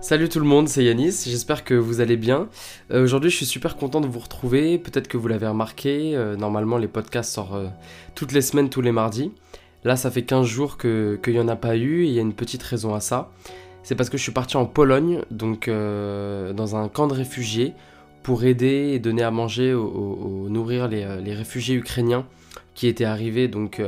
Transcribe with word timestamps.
Salut 0.00 0.28
tout 0.28 0.40
le 0.40 0.44
monde, 0.44 0.68
c'est 0.68 0.84
Yanis, 0.84 1.22
j'espère 1.24 1.64
que 1.64 1.72
vous 1.72 2.00
allez 2.00 2.16
bien. 2.16 2.48
Euh, 2.90 3.04
Aujourd'hui 3.04 3.30
je 3.30 3.36
suis 3.36 3.46
super 3.46 3.76
content 3.76 4.00
de 4.00 4.08
vous 4.08 4.18
retrouver, 4.18 4.76
peut-être 4.76 5.06
que 5.06 5.16
vous 5.16 5.28
l'avez 5.28 5.46
remarqué, 5.46 6.16
euh, 6.16 6.36
normalement 6.36 6.78
les 6.78 6.88
podcasts 6.88 7.32
sortent 7.32 7.54
euh, 7.54 7.68
toutes 8.14 8.32
les 8.32 8.42
semaines, 8.42 8.68
tous 8.68 8.80
les 8.80 8.90
mardis. 8.90 9.32
Là 9.84 9.96
ça 9.96 10.10
fait 10.10 10.22
15 10.22 10.46
jours 10.46 10.78
qu'il 10.78 11.20
n'y 11.28 11.38
en 11.38 11.48
a 11.48 11.56
pas 11.56 11.76
eu 11.76 12.04
et 12.04 12.08
il 12.08 12.12
y 12.12 12.18
a 12.18 12.22
une 12.22 12.34
petite 12.34 12.62
raison 12.62 12.94
à 12.94 13.00
ça. 13.00 13.30
C'est 13.84 13.94
parce 13.94 14.10
que 14.10 14.18
je 14.18 14.22
suis 14.22 14.32
parti 14.32 14.56
en 14.56 14.66
Pologne, 14.66 15.20
donc 15.30 15.68
dans 15.68 16.76
un 16.76 16.88
camp 16.88 17.06
de 17.06 17.14
réfugiés, 17.14 17.74
pour 18.22 18.44
aider 18.44 18.92
et 18.94 18.98
donner 18.98 19.22
à 19.22 19.30
manger, 19.30 19.74
au, 19.74 20.48
nourrir 20.48 20.88
les, 20.88 21.06
les 21.22 21.34
réfugiés 21.34 21.76
ukrainiens 21.76 22.26
qui 22.74 22.88
étaient 22.88 23.04
arrivés 23.04 23.46
donc 23.46 23.80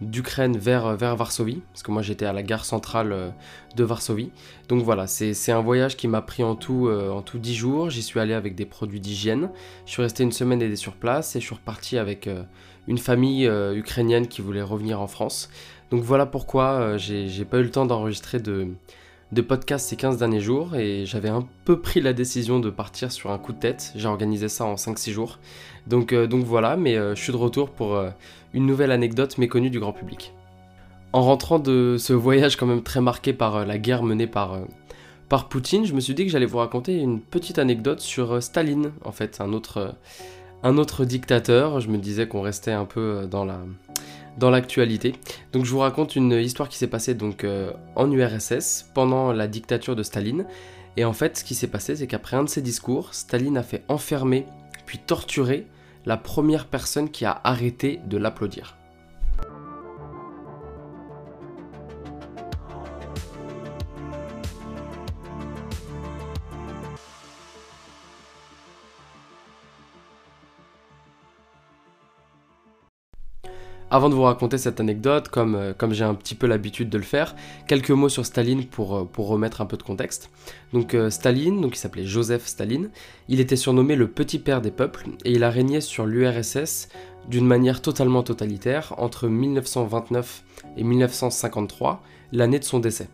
d'Ukraine 0.00 0.56
vers, 0.56 0.96
vers 0.96 1.16
Varsovie, 1.16 1.62
parce 1.72 1.82
que 1.82 1.90
moi 1.90 2.02
j'étais 2.02 2.26
à 2.26 2.32
la 2.32 2.42
gare 2.42 2.64
centrale 2.64 3.12
euh, 3.12 3.30
de 3.76 3.84
Varsovie. 3.84 4.30
Donc 4.68 4.82
voilà, 4.82 5.06
c'est 5.06 5.52
un 5.52 5.60
voyage 5.60 5.96
qui 5.96 6.08
m'a 6.08 6.22
pris 6.22 6.42
en 6.42 6.54
tout, 6.54 6.88
euh, 6.88 7.10
en 7.10 7.22
tout 7.22 7.38
10 7.38 7.54
jours. 7.54 7.90
J'y 7.90 8.02
suis 8.02 8.20
allé 8.20 8.34
avec 8.34 8.54
des 8.54 8.66
produits 8.66 9.00
d'hygiène. 9.00 9.50
Je 9.86 9.92
suis 9.92 10.02
resté 10.02 10.22
une 10.22 10.32
semaine 10.32 10.62
aidé 10.62 10.76
sur 10.76 10.94
place 10.94 11.36
et 11.36 11.40
je 11.40 11.46
suis 11.46 11.54
reparti 11.54 11.98
avec 11.98 12.26
euh, 12.26 12.42
une 12.88 12.98
famille 12.98 13.46
euh, 13.46 13.74
ukrainienne 13.74 14.26
qui 14.26 14.42
voulait 14.42 14.62
revenir 14.62 15.00
en 15.00 15.06
France. 15.06 15.50
Donc 15.90 16.02
voilà 16.02 16.26
pourquoi 16.26 16.72
euh, 16.72 16.98
j'ai 16.98 17.44
pas 17.44 17.58
eu 17.58 17.62
le 17.62 17.70
temps 17.70 17.86
d'enregistrer 17.86 18.38
de, 18.38 18.68
de 19.32 19.42
podcast 19.42 19.88
ces 19.88 19.96
15 19.96 20.16
derniers 20.18 20.40
jours 20.40 20.74
et 20.74 21.06
j'avais 21.06 21.28
un 21.28 21.46
peu 21.64 21.80
pris 21.80 22.00
la 22.00 22.12
décision 22.12 22.58
de 22.58 22.68
partir 22.68 23.12
sur 23.12 23.30
un 23.30 23.38
coup 23.38 23.52
de 23.52 23.58
tête. 23.58 23.92
J'ai 23.94 24.08
organisé 24.08 24.48
ça 24.48 24.64
en 24.64 24.74
5-6 24.74 25.12
jours. 25.12 25.38
Donc, 25.86 26.12
euh, 26.12 26.26
donc 26.26 26.44
voilà, 26.44 26.76
mais 26.76 26.96
euh, 26.96 27.14
je 27.14 27.22
suis 27.22 27.32
de 27.32 27.36
retour 27.36 27.70
pour 27.70 27.94
euh, 27.94 28.10
une 28.52 28.66
nouvelle 28.66 28.90
anecdote 28.90 29.38
méconnue 29.38 29.70
du 29.70 29.78
grand 29.78 29.92
public. 29.92 30.34
En 31.12 31.22
rentrant 31.22 31.58
de 31.58 31.96
ce 31.98 32.12
voyage 32.12 32.56
quand 32.56 32.66
même 32.66 32.82
très 32.82 33.00
marqué 33.00 33.32
par 33.32 33.64
la 33.64 33.78
guerre 33.78 34.02
menée 34.02 34.26
par, 34.26 34.58
Poutine, 35.48 35.84
je 35.84 35.94
me 35.94 36.00
suis 36.00 36.14
dit 36.14 36.24
que 36.24 36.30
j'allais 36.30 36.46
vous 36.46 36.58
raconter 36.58 36.98
une 36.98 37.20
petite 37.20 37.60
anecdote 37.60 38.00
sur 38.00 38.42
Staline, 38.42 38.92
en 39.04 39.12
fait, 39.12 39.40
un 39.40 39.52
autre, 39.52 39.94
un 40.64 40.76
autre 40.76 41.04
dictateur. 41.04 41.80
Je 41.80 41.88
me 41.88 41.98
disais 41.98 42.26
qu'on 42.26 42.42
restait 42.42 42.72
un 42.72 42.84
peu 42.84 43.28
dans 43.30 43.44
la 43.44 43.60
dans 44.38 44.50
l'actualité. 44.50 45.14
Donc 45.52 45.64
je 45.64 45.70
vous 45.70 45.78
raconte 45.78 46.16
une 46.16 46.32
histoire 46.32 46.68
qui 46.68 46.78
s'est 46.78 46.86
passée 46.86 47.14
donc 47.14 47.44
euh, 47.44 47.72
en 47.96 48.10
URSS 48.10 48.90
pendant 48.94 49.32
la 49.32 49.46
dictature 49.46 49.96
de 49.96 50.02
Staline. 50.02 50.46
Et 50.96 51.04
en 51.04 51.12
fait, 51.12 51.38
ce 51.38 51.44
qui 51.44 51.54
s'est 51.54 51.68
passé, 51.68 51.96
c'est 51.96 52.06
qu'après 52.06 52.36
un 52.36 52.44
de 52.44 52.48
ses 52.48 52.62
discours, 52.62 53.14
Staline 53.14 53.56
a 53.56 53.62
fait 53.62 53.84
enfermer 53.88 54.46
puis 54.86 54.98
torturer 54.98 55.66
la 56.04 56.16
première 56.16 56.66
personne 56.66 57.10
qui 57.10 57.24
a 57.24 57.40
arrêté 57.44 58.00
de 58.06 58.16
l'applaudir. 58.16 58.79
Avant 73.92 74.08
de 74.08 74.14
vous 74.14 74.22
raconter 74.22 74.56
cette 74.56 74.78
anecdote, 74.78 75.28
comme, 75.28 75.56
euh, 75.56 75.72
comme 75.76 75.92
j'ai 75.92 76.04
un 76.04 76.14
petit 76.14 76.36
peu 76.36 76.46
l'habitude 76.46 76.90
de 76.90 76.96
le 76.96 77.02
faire, 77.02 77.34
quelques 77.66 77.90
mots 77.90 78.08
sur 78.08 78.24
Staline 78.24 78.64
pour, 78.64 78.96
euh, 78.96 79.08
remettre 79.18 79.60
un 79.60 79.66
peu 79.66 79.76
de 79.76 79.82
contexte. 79.82 80.30
Donc 80.72 80.94
euh, 80.94 81.10
Staline, 81.10 81.60
donc 81.60 81.74
il 81.74 81.78
s'appelait 81.78 82.06
Joseph 82.06 82.46
Staline, 82.46 82.90
il 83.28 83.40
était 83.40 83.56
surnommé 83.56 83.96
le 83.96 84.06
petit 84.06 84.38
père 84.38 84.60
des 84.60 84.70
peuples 84.70 85.08
et 85.24 85.32
il 85.32 85.42
a 85.42 85.50
régné 85.50 85.80
sur 85.80 86.06
l'URSS 86.06 86.88
d'une 87.28 87.46
manière 87.46 87.82
totalement 87.82 88.22
totalitaire 88.22 88.94
entre 88.96 89.26
1929 89.26 90.44
et 90.76 90.84
1953, 90.84 92.00
l'année 92.30 92.60
de 92.60 92.64
son 92.64 92.78
décès. 92.78 93.08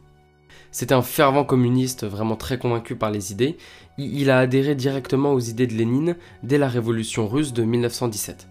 C'était 0.73 0.95
un 0.95 1.03
fervent 1.03 1.45
communiste 1.45 2.05
vraiment 2.05 2.37
très 2.37 2.59
convaincu 2.59 2.97
par 2.97 3.11
les 3.11 3.33
idées, 3.33 3.57
il 3.97 4.29
a 4.29 4.41
adhéré 4.41 4.75
directement 4.75 5.33
aux 5.33 5.41
idées 5.41 5.67
de 5.67 5.73
Lénine 5.73 6.17
dès 6.43 6.59
la 6.59 6.69
révolution 6.69 7.29
russe 7.29 7.55
de 7.55 7.63
1917. 7.63 8.47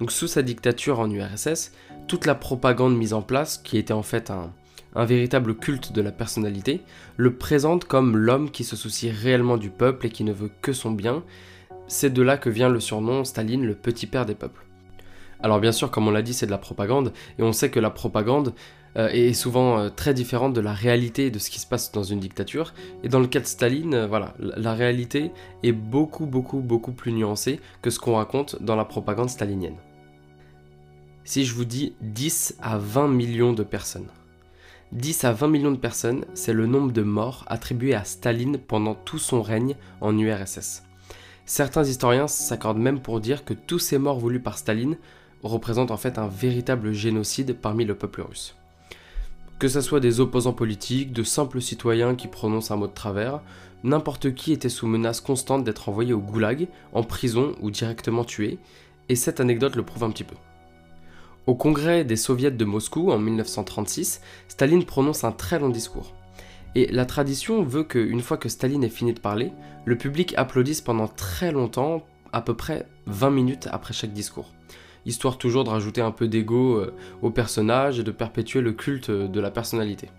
Donc 0.00 0.12
sous 0.12 0.26
sa 0.26 0.42
dictature 0.42 1.00
en 1.00 1.10
URSS, 1.10 1.72
toute 2.06 2.26
la 2.26 2.34
propagande 2.34 2.96
mise 2.96 3.14
en 3.14 3.22
place, 3.22 3.58
qui 3.58 3.78
était 3.78 3.92
en 3.92 4.02
fait 4.02 4.30
un, 4.30 4.52
véritable 5.04 5.54
culte 5.54 5.92
de 5.92 6.00
la 6.00 6.12
personnalité, 6.12 6.80
le 7.16 7.34
présente 7.34 7.84
comme 7.84 8.16
l'homme 8.16 8.50
qui 8.50 8.64
se 8.64 8.76
soucie 8.76 9.10
réellement 9.10 9.58
du 9.58 9.68
peuple 9.68 10.06
et 10.06 10.10
qui 10.10 10.24
ne 10.24 10.32
veut 10.32 10.50
que 10.62 10.72
son 10.72 10.90
bien. 10.90 11.22
C'est 11.86 12.12
de 12.12 12.22
là 12.22 12.38
que 12.38 12.48
vient 12.48 12.70
le 12.70 12.80
surnom 12.80 13.24
Staline, 13.24 13.66
le 13.66 13.74
petit 13.74 14.06
père 14.06 14.24
des 14.24 14.34
peuples. 14.34 14.64
Alors 15.42 15.60
bien 15.60 15.72
sûr, 15.72 15.90
comme 15.90 16.08
on 16.08 16.10
l'a 16.10 16.22
dit, 16.22 16.32
c'est 16.32 16.46
de 16.46 16.50
la 16.50 16.58
propagande, 16.58 17.12
et 17.38 17.42
on 17.42 17.52
sait 17.52 17.70
que 17.70 17.78
la 17.78 17.90
propagande 17.90 18.54
euh, 18.96 19.08
est 19.08 19.34
souvent 19.34 19.78
euh, 19.78 19.90
très 19.90 20.14
différente 20.14 20.54
de 20.54 20.60
la 20.60 20.72
réalité 20.72 21.30
de 21.30 21.38
ce 21.38 21.50
qui 21.50 21.60
se 21.60 21.66
passe 21.66 21.92
dans 21.92 22.02
une 22.02 22.20
dictature. 22.20 22.72
Et 23.02 23.08
dans 23.08 23.20
le 23.20 23.26
cas 23.26 23.40
de 23.40 23.44
Staline, 23.44 23.94
euh, 23.94 24.06
voilà, 24.06 24.34
la 24.38 24.72
réalité 24.72 25.32
est 25.62 25.72
beaucoup, 25.72 26.24
beaucoup, 26.24 26.60
beaucoup 26.60 26.92
plus 26.92 27.12
nuancée 27.12 27.60
que 27.82 27.90
ce 27.90 27.98
qu'on 27.98 28.14
raconte 28.14 28.62
dans 28.62 28.76
la 28.76 28.86
propagande 28.86 29.28
stalinienne. 29.28 29.76
Si 31.26 31.44
je 31.44 31.54
vous 31.54 31.64
dis 31.64 31.92
10 32.02 32.54
à 32.62 32.78
20 32.78 33.08
millions 33.08 33.52
de 33.52 33.64
personnes, 33.64 34.06
10 34.92 35.24
à 35.24 35.32
20 35.32 35.48
millions 35.48 35.72
de 35.72 35.76
personnes, 35.76 36.24
c'est 36.34 36.52
le 36.52 36.68
nombre 36.68 36.92
de 36.92 37.02
morts 37.02 37.44
attribués 37.48 37.96
à 37.96 38.04
Staline 38.04 38.58
pendant 38.58 38.94
tout 38.94 39.18
son 39.18 39.42
règne 39.42 39.74
en 40.00 40.16
URSS. 40.16 40.84
Certains 41.44 41.82
historiens 41.82 42.28
s'accordent 42.28 42.78
même 42.78 43.00
pour 43.00 43.18
dire 43.18 43.44
que 43.44 43.54
tous 43.54 43.80
ces 43.80 43.98
morts 43.98 44.20
voulus 44.20 44.38
par 44.38 44.56
Staline 44.56 44.98
représentent 45.42 45.90
en 45.90 45.96
fait 45.96 46.16
un 46.16 46.28
véritable 46.28 46.92
génocide 46.92 47.56
parmi 47.60 47.84
le 47.84 47.96
peuple 47.96 48.22
russe. 48.22 48.54
Que 49.58 49.66
ce 49.66 49.80
soit 49.80 49.98
des 49.98 50.20
opposants 50.20 50.52
politiques, 50.52 51.12
de 51.12 51.24
simples 51.24 51.60
citoyens 51.60 52.14
qui 52.14 52.28
prononcent 52.28 52.70
un 52.70 52.76
mot 52.76 52.86
de 52.86 52.92
travers, 52.92 53.40
n'importe 53.82 54.32
qui 54.32 54.52
était 54.52 54.68
sous 54.68 54.86
menace 54.86 55.20
constante 55.20 55.64
d'être 55.64 55.88
envoyé 55.88 56.12
au 56.12 56.20
goulag, 56.20 56.68
en 56.92 57.02
prison 57.02 57.56
ou 57.60 57.72
directement 57.72 58.22
tué, 58.22 58.60
et 59.08 59.16
cette 59.16 59.40
anecdote 59.40 59.74
le 59.74 59.82
prouve 59.82 60.04
un 60.04 60.10
petit 60.10 60.22
peu. 60.22 60.36
Au 61.46 61.54
congrès 61.54 62.04
des 62.04 62.16
soviets 62.16 62.50
de 62.50 62.64
Moscou 62.64 63.12
en 63.12 63.18
1936, 63.18 64.20
Staline 64.48 64.84
prononce 64.84 65.22
un 65.22 65.30
très 65.30 65.60
long 65.60 65.68
discours. 65.68 66.12
Et 66.74 66.88
la 66.90 67.06
tradition 67.06 67.62
veut 67.62 67.84
qu'une 67.84 68.20
fois 68.20 68.36
que 68.36 68.48
Staline 68.48 68.82
ait 68.82 68.88
fini 68.88 69.12
de 69.12 69.20
parler, 69.20 69.52
le 69.84 69.96
public 69.96 70.34
applaudisse 70.36 70.80
pendant 70.80 71.06
très 71.06 71.52
longtemps, 71.52 72.04
à 72.32 72.40
peu 72.42 72.54
près 72.54 72.88
20 73.06 73.30
minutes 73.30 73.68
après 73.70 73.94
chaque 73.94 74.12
discours. 74.12 74.52
Histoire 75.06 75.38
toujours 75.38 75.62
de 75.62 75.70
rajouter 75.70 76.00
un 76.00 76.10
peu 76.10 76.26
d'ego 76.26 76.78
euh, 76.78 76.92
au 77.22 77.30
personnage 77.30 78.00
et 78.00 78.02
de 78.02 78.10
perpétuer 78.10 78.60
le 78.60 78.72
culte 78.72 79.10
euh, 79.10 79.28
de 79.28 79.38
la 79.38 79.52
personnalité. 79.52 80.10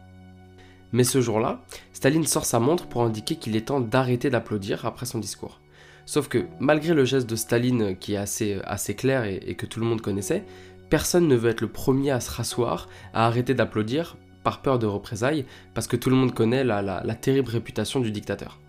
Mais 0.93 1.03
ce 1.03 1.19
jour-là, 1.19 1.61
Staline 1.91 2.25
sort 2.25 2.45
sa 2.45 2.61
montre 2.61 2.87
pour 2.87 3.03
indiquer 3.03 3.35
qu'il 3.35 3.57
est 3.57 3.67
temps 3.67 3.81
d'arrêter 3.81 4.29
d'applaudir 4.29 4.85
après 4.85 5.05
son 5.05 5.19
discours. 5.19 5.59
Sauf 6.05 6.29
que 6.29 6.45
malgré 6.61 6.93
le 6.93 7.03
geste 7.03 7.29
de 7.29 7.35
Staline 7.35 7.97
qui 7.97 8.13
est 8.13 8.17
assez, 8.17 8.61
assez 8.63 8.95
clair 8.95 9.25
et 9.25 9.55
que 9.55 9.65
tout 9.65 9.81
le 9.81 9.85
monde 9.85 9.99
connaissait, 9.99 10.45
personne 10.89 11.27
ne 11.27 11.35
veut 11.35 11.49
être 11.49 11.61
le 11.61 11.67
premier 11.67 12.11
à 12.11 12.19
se 12.19 12.31
rasseoir, 12.31 12.87
à 13.13 13.25
arrêter 13.25 13.53
d'applaudir 13.53 14.17
par 14.43 14.61
peur 14.61 14.79
de 14.79 14.85
représailles, 14.85 15.45
parce 15.73 15.87
que 15.87 15.97
tout 15.97 16.09
le 16.09 16.15
monde 16.15 16.33
connaît 16.33 16.63
la, 16.63 17.15
terrible 17.15 17.49
réputation 17.49 17.99
du 17.99 18.11
dictateur. 18.11 18.59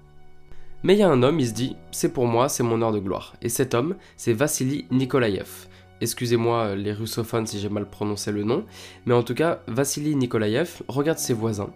Mais 0.82 0.94
il 0.94 0.98
y 0.98 1.02
a 1.02 1.10
un 1.10 1.22
homme, 1.22 1.40
il 1.40 1.48
se 1.48 1.52
dit, 1.52 1.76
c'est 1.90 2.12
pour 2.12 2.26
moi, 2.26 2.48
c'est 2.48 2.62
mon 2.62 2.82
heure 2.82 2.92
de 2.92 2.98
gloire. 2.98 3.34
Et 3.42 3.48
cet 3.48 3.74
homme, 3.74 3.96
c'est 4.16 4.32
Vassili 4.32 4.86
Nikolaïev. 4.90 5.66
Excusez-moi 6.00 6.76
les 6.76 6.92
russophones 6.92 7.46
si 7.46 7.58
j'ai 7.58 7.68
mal 7.68 7.88
prononcé 7.88 8.30
le 8.30 8.44
nom, 8.44 8.64
mais 9.06 9.14
en 9.14 9.24
tout 9.24 9.34
cas, 9.34 9.60
Vassili 9.66 10.14
Nikolaïev 10.14 10.82
regarde 10.88 11.18
ses 11.18 11.34
voisins, 11.34 11.70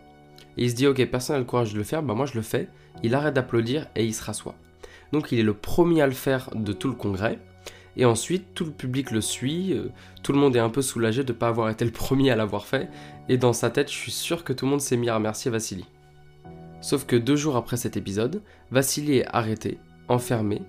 il 0.57 0.71
se 0.71 0.75
dit, 0.75 0.87
ok, 0.87 1.05
personne 1.07 1.37
n'a 1.37 1.41
le 1.41 1.47
courage 1.47 1.73
de 1.73 1.79
le 1.79 1.85
faire, 1.85 2.03
bah 2.03 2.15
moi 2.15 2.27
je 2.27 2.35
le 2.35 2.43
fais. 2.43 2.69
Il 3.03 3.15
arrête 3.15 3.35
d'applaudir 3.35 3.87
et 3.97 4.05
il 4.05 4.15
se 4.15 4.23
rassoit. 4.23 4.55
Donc 5.13 5.33
il 5.33 5.39
est 5.39 5.45
le 5.45 5.55
premier 5.55 6.03
à 6.03 6.07
le 6.07 6.13
faire 6.13 6.51
de 6.55 6.73
tout 6.73 6.89
le 6.89 6.95
congrès, 6.95 7.39
et 7.97 8.05
ensuite, 8.05 8.55
tout 8.55 8.65
le 8.65 8.71
public 8.71 9.11
le 9.11 9.21
suit, 9.21 9.73
euh, 9.73 9.91
tout 10.23 10.33
le 10.33 10.39
monde 10.39 10.57
est 10.57 10.61
un 10.61 10.71
peu 10.71 10.83
soulagé 10.83 11.25
de 11.25 11.33
ne 11.33 11.39
pas 11.39 11.49
avoir 11.49 11.69
été 11.69 11.85
le 11.85 11.91
premier 11.93 12.31
à 12.31 12.37
l'avoir 12.37 12.67
fait, 12.67 12.89
et 13.29 13.37
dans 13.37 13.53
sa 13.53 13.71
tête, 13.71 13.91
je 13.91 13.97
suis 13.97 14.13
sûr 14.13 14.45
que 14.45 14.53
tout 14.53 14.65
le 14.65 14.71
monde 14.71 14.81
s'est 14.81 14.97
mis 14.97 15.09
à 15.09 15.15
remercier 15.15 15.51
Vassili. 15.51 15.85
Sauf 16.81 17.07
que 17.07 17.17
deux 17.17 17.37
jours 17.37 17.57
après 17.57 17.77
cet 17.77 17.97
épisode, 17.97 18.43
Vassili 18.71 19.19
est 19.19 19.27
arrêté, 19.33 19.79
enfermé, 20.09 20.63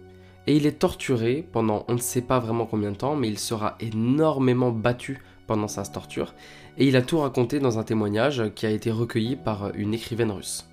et 0.46 0.56
il 0.56 0.66
est 0.66 0.80
torturé 0.80 1.48
pendant 1.52 1.86
on 1.88 1.94
ne 1.94 2.00
sait 2.00 2.22
pas 2.22 2.40
vraiment 2.40 2.66
combien 2.66 2.92
de 2.92 2.98
temps, 2.98 3.16
mais 3.16 3.30
il 3.30 3.40
sera 3.40 3.78
énormément 3.80 4.72
battu 4.72 5.22
pendant 5.48 5.68
sa 5.68 5.84
torture, 5.84 6.34
et 6.78 6.88
il 6.88 6.96
a 6.98 7.02
tout 7.02 7.20
raconté 7.20 7.60
dans 7.60 7.80
un 7.80 7.84
témoignage 7.84 8.44
qui 8.56 8.66
a 8.66 8.72
été 8.72 8.92
recueilli 8.92 9.36
par 9.36 9.74
une 9.76 9.94
écrivaine 9.94 10.32
russe. 10.32 10.68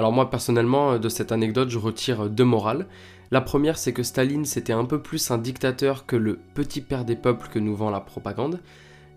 Alors 0.00 0.12
moi 0.12 0.30
personnellement, 0.30 0.98
de 0.98 1.08
cette 1.10 1.30
anecdote, 1.30 1.68
je 1.68 1.76
retire 1.76 2.30
deux 2.30 2.46
morales. 2.46 2.86
La 3.30 3.42
première, 3.42 3.76
c'est 3.76 3.92
que 3.92 4.02
Staline, 4.02 4.46
c'était 4.46 4.72
un 4.72 4.86
peu 4.86 5.02
plus 5.02 5.30
un 5.30 5.36
dictateur 5.36 6.06
que 6.06 6.16
le 6.16 6.38
petit 6.54 6.80
père 6.80 7.04
des 7.04 7.16
peuples 7.16 7.48
que 7.48 7.58
nous 7.58 7.76
vend 7.76 7.90
la 7.90 8.00
propagande. 8.00 8.60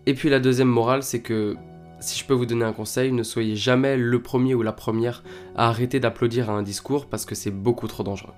Et 0.07 0.13
puis 0.13 0.30
la 0.30 0.41
deuxième 0.41 0.68
morale, 0.68 1.01
c'est 1.01 1.21
que 1.21 1.56
si 2.01 2.19
je 2.19 2.25
peux 2.25 2.33
vous 2.33 2.45
donner 2.45 2.65
un 2.65 2.74
conseil, 2.74 3.13
ne 3.13 3.24
soyez 3.24 3.56
jamais 3.56 3.95
le 3.95 4.21
premier 4.21 4.56
ou 4.56 4.62
la 4.62 4.74
première 4.74 5.24
à 5.56 5.69
arrêter 5.69 6.01
d'applaudir 6.01 6.50
à 6.50 6.53
un 6.53 6.63
discours 6.63 7.06
parce 7.06 7.24
que 7.24 7.33
c'est 7.33 7.50
beaucoup 7.50 7.88
trop 7.88 8.03
dangereux. 8.03 8.33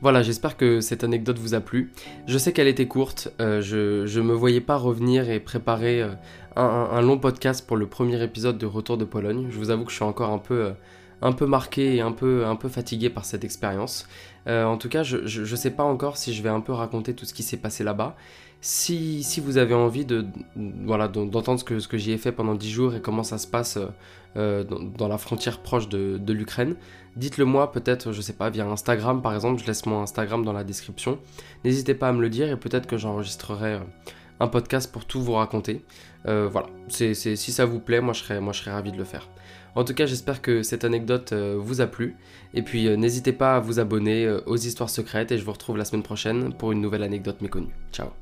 Voilà, 0.00 0.22
j'espère 0.22 0.56
que 0.56 0.80
cette 0.80 1.04
anecdote 1.04 1.38
vous 1.38 1.52
a 1.52 1.60
plu. 1.60 1.92
Je 2.26 2.38
sais 2.38 2.54
qu'elle 2.54 2.66
était 2.66 2.88
courte, 2.88 3.30
euh, 3.42 3.60
je 3.60 4.18
ne 4.18 4.24
me 4.24 4.32
voyais 4.32 4.62
pas 4.62 4.78
revenir 4.78 5.28
et 5.28 5.38
préparer 5.38 6.00
euh, 6.00 6.14
un, 6.56 7.02
long 7.02 7.18
podcast 7.18 7.66
pour 7.66 7.76
le 7.76 7.86
premier 7.86 8.22
épisode 8.22 8.56
de 8.56 8.64
Retour 8.64 8.96
de 8.96 9.04
Pologne. 9.04 9.48
Je 9.50 9.58
vous 9.58 9.68
avoue 9.68 9.84
que 9.84 9.90
je 9.90 9.96
suis 9.96 10.04
encore 10.04 10.30
un 10.30 10.38
peu... 10.38 10.54
Euh, 10.54 10.72
un 11.22 11.32
peu 11.32 11.46
marqué 11.46 11.96
et 11.96 12.00
un 12.00 12.12
peu, 12.12 12.44
un 12.44 12.56
peu 12.56 12.68
fatigué 12.68 13.08
par 13.08 13.24
cette 13.24 13.44
expérience. 13.44 14.06
Euh, 14.48 14.64
en 14.64 14.76
tout 14.76 14.88
cas, 14.88 15.02
je 15.02 15.40
ne 15.40 15.56
sais 15.56 15.70
pas 15.70 15.84
encore 15.84 16.16
si 16.16 16.34
je 16.34 16.42
vais 16.42 16.48
un 16.48 16.60
peu 16.60 16.72
raconter 16.72 17.14
tout 17.14 17.24
ce 17.24 17.32
qui 17.32 17.42
s'est 17.42 17.56
passé 17.56 17.84
là-bas. 17.84 18.16
Si, 18.60 19.24
si, 19.24 19.40
vous 19.40 19.58
avez 19.58 19.74
envie 19.74 20.04
de, 20.04 20.24
voilà, 20.84 21.08
d'entendre 21.08 21.58
ce 21.58 21.64
que, 21.64 21.80
ce 21.80 21.88
que 21.88 21.98
j'y 21.98 22.12
ai 22.12 22.18
fait 22.18 22.30
pendant 22.30 22.54
10 22.54 22.70
jours 22.70 22.94
et 22.94 23.00
comment 23.00 23.24
ça 23.24 23.38
se 23.38 23.48
passe 23.48 23.76
euh, 24.36 24.62
dans, 24.62 24.78
dans, 24.78 25.08
la 25.08 25.18
frontière 25.18 25.58
proche 25.58 25.88
de, 25.88 26.32
l'Ukraine, 26.32 26.76
dites-le 27.16 27.44
moi 27.44 27.72
peut-être, 27.72 28.12
je 28.12 28.20
sais 28.20 28.34
pas, 28.34 28.50
via 28.50 28.64
Instagram 28.64 29.20
par 29.20 29.34
exemple, 29.34 29.60
je 29.60 29.66
laisse 29.66 29.84
mon 29.86 30.02
Instagram 30.02 30.44
dans 30.44 30.52
la 30.52 30.62
description. 30.62 31.18
N'hésitez 31.64 31.94
pas 31.94 32.08
à 32.08 32.12
me 32.12 32.20
le 32.20 32.30
dire 32.30 32.50
et 32.50 32.56
peut-être 32.56 32.86
que 32.86 32.96
j'enregistrerai 32.96 33.80
un 34.38 34.48
podcast 34.48 34.92
pour 34.92 35.06
tout 35.06 35.20
vous 35.20 35.32
raconter. 35.32 35.84
Euh, 36.26 36.48
voilà, 36.50 36.68
c'est, 36.88 37.14
si 37.14 37.52
ça 37.52 37.64
vous 37.64 37.80
plaît, 37.80 38.00
moi 38.00 38.12
je, 38.12 38.22
serais, 38.22 38.40
moi 38.40 38.52
je 38.52 38.60
serais 38.60 38.72
ravi 38.72 38.92
de 38.92 38.96
le 38.96 39.04
faire. 39.04 39.28
En 39.74 39.84
tout 39.84 39.94
cas, 39.94 40.06
j'espère 40.06 40.42
que 40.42 40.62
cette 40.62 40.84
anecdote 40.84 41.32
euh, 41.32 41.56
vous 41.58 41.80
a 41.80 41.86
plu. 41.86 42.14
Et 42.54 42.62
puis, 42.62 42.88
euh, 42.88 42.96
n'hésitez 42.96 43.32
pas 43.32 43.56
à 43.56 43.60
vous 43.60 43.80
abonner 43.80 44.26
euh, 44.26 44.40
aux 44.46 44.56
histoires 44.56 44.90
secrètes 44.90 45.32
et 45.32 45.38
je 45.38 45.44
vous 45.44 45.52
retrouve 45.52 45.78
la 45.78 45.84
semaine 45.84 46.02
prochaine 46.02 46.52
pour 46.52 46.72
une 46.72 46.80
nouvelle 46.80 47.02
anecdote 47.02 47.40
méconnue. 47.40 47.74
Ciao 47.92 48.21